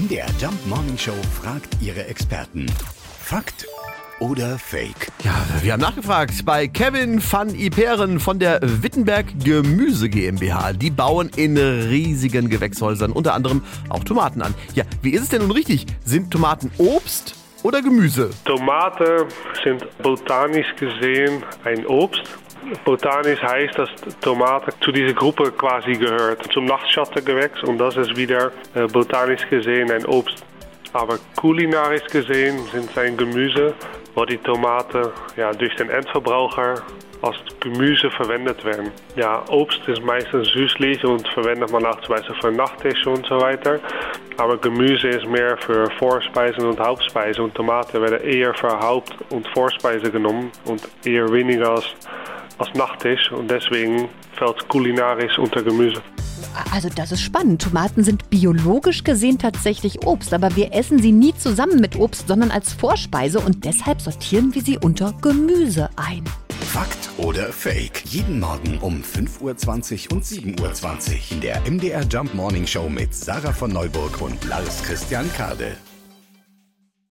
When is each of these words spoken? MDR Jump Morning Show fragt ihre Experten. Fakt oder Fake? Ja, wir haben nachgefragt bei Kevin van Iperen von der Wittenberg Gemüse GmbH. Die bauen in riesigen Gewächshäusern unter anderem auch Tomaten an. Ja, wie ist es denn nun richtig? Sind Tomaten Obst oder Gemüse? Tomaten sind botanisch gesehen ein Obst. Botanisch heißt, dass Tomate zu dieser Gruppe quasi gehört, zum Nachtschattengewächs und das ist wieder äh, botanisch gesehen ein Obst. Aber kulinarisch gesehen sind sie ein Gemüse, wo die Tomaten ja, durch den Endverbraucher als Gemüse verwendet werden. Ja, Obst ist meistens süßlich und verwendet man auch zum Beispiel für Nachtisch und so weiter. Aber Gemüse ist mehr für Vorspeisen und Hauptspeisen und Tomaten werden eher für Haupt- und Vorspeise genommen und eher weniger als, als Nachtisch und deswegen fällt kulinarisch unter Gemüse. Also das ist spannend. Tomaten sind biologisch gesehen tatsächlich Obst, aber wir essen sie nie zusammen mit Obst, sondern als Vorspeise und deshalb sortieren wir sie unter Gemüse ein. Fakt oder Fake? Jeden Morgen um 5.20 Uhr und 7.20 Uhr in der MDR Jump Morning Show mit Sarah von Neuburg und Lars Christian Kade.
MDR 0.00 0.28
Jump 0.40 0.66
Morning 0.66 0.96
Show 0.96 1.12
fragt 1.42 1.76
ihre 1.82 2.06
Experten. 2.06 2.64
Fakt 3.22 3.66
oder 4.18 4.58
Fake? 4.58 5.08
Ja, 5.22 5.34
wir 5.60 5.74
haben 5.74 5.80
nachgefragt 5.80 6.42
bei 6.46 6.68
Kevin 6.68 7.20
van 7.22 7.54
Iperen 7.54 8.18
von 8.18 8.38
der 8.38 8.60
Wittenberg 8.62 9.26
Gemüse 9.44 10.08
GmbH. 10.08 10.72
Die 10.72 10.90
bauen 10.90 11.30
in 11.36 11.58
riesigen 11.58 12.48
Gewächshäusern 12.48 13.12
unter 13.12 13.34
anderem 13.34 13.62
auch 13.90 14.02
Tomaten 14.02 14.40
an. 14.40 14.54
Ja, 14.74 14.84
wie 15.02 15.10
ist 15.10 15.24
es 15.24 15.28
denn 15.28 15.42
nun 15.42 15.50
richtig? 15.50 15.84
Sind 16.02 16.30
Tomaten 16.30 16.70
Obst 16.78 17.34
oder 17.62 17.82
Gemüse? 17.82 18.30
Tomaten 18.46 19.26
sind 19.62 19.86
botanisch 20.02 20.74
gesehen 20.76 21.42
ein 21.64 21.84
Obst. 21.84 22.22
Botanisch 22.84 23.42
heißt, 23.42 23.78
dass 23.78 23.90
Tomate 24.20 24.72
zu 24.80 24.92
dieser 24.92 25.14
Gruppe 25.14 25.52
quasi 25.52 25.92
gehört, 25.92 26.42
zum 26.52 26.66
Nachtschattengewächs 26.66 27.62
und 27.64 27.78
das 27.78 27.96
ist 27.96 28.16
wieder 28.16 28.52
äh, 28.74 28.86
botanisch 28.86 29.48
gesehen 29.48 29.90
ein 29.90 30.04
Obst. 30.06 30.44
Aber 30.92 31.18
kulinarisch 31.36 32.06
gesehen 32.10 32.58
sind 32.72 32.90
sie 32.92 33.00
ein 33.00 33.16
Gemüse, 33.16 33.74
wo 34.14 34.24
die 34.24 34.38
Tomaten 34.38 35.08
ja, 35.36 35.52
durch 35.52 35.74
den 35.76 35.88
Endverbraucher 35.88 36.82
als 37.22 37.36
Gemüse 37.60 38.10
verwendet 38.10 38.64
werden. 38.64 38.90
Ja, 39.14 39.44
Obst 39.50 39.80
ist 39.86 40.02
meistens 40.02 40.48
süßlich 40.48 41.04
und 41.04 41.28
verwendet 41.28 41.70
man 41.70 41.84
auch 41.84 42.00
zum 42.00 42.14
Beispiel 42.14 42.34
für 42.40 42.50
Nachtisch 42.50 43.06
und 43.06 43.26
so 43.26 43.40
weiter. 43.40 43.78
Aber 44.38 44.56
Gemüse 44.56 45.08
ist 45.08 45.26
mehr 45.26 45.56
für 45.58 45.90
Vorspeisen 45.98 46.64
und 46.64 46.80
Hauptspeisen 46.80 47.44
und 47.44 47.54
Tomaten 47.54 48.00
werden 48.00 48.22
eher 48.22 48.54
für 48.54 48.80
Haupt- 48.80 49.16
und 49.30 49.46
Vorspeise 49.48 50.10
genommen 50.10 50.50
und 50.64 50.80
eher 51.04 51.30
weniger 51.30 51.72
als, 51.72 51.94
als 52.60 52.74
Nachtisch 52.74 53.32
und 53.32 53.50
deswegen 53.50 54.08
fällt 54.34 54.68
kulinarisch 54.68 55.38
unter 55.38 55.62
Gemüse. 55.62 56.02
Also 56.72 56.88
das 56.94 57.12
ist 57.12 57.22
spannend. 57.22 57.62
Tomaten 57.62 58.02
sind 58.04 58.28
biologisch 58.30 59.04
gesehen 59.04 59.38
tatsächlich 59.38 60.06
Obst, 60.06 60.32
aber 60.32 60.54
wir 60.56 60.72
essen 60.74 60.98
sie 60.98 61.12
nie 61.12 61.34
zusammen 61.34 61.80
mit 61.80 61.96
Obst, 61.96 62.28
sondern 62.28 62.50
als 62.50 62.72
Vorspeise 62.72 63.40
und 63.40 63.64
deshalb 63.64 64.00
sortieren 64.00 64.54
wir 64.54 64.62
sie 64.62 64.78
unter 64.78 65.12
Gemüse 65.20 65.90
ein. 65.96 66.24
Fakt 66.60 67.10
oder 67.16 67.52
Fake? 67.52 68.04
Jeden 68.06 68.38
Morgen 68.40 68.78
um 68.78 69.02
5.20 69.02 70.10
Uhr 70.10 70.16
und 70.16 70.24
7.20 70.24 70.60
Uhr 70.60 71.18
in 71.30 71.40
der 71.40 71.60
MDR 71.68 72.02
Jump 72.02 72.32
Morning 72.34 72.66
Show 72.66 72.88
mit 72.88 73.14
Sarah 73.14 73.52
von 73.52 73.72
Neuburg 73.72 74.20
und 74.20 74.44
Lars 74.44 74.82
Christian 74.82 75.30
Kade. 75.32 75.76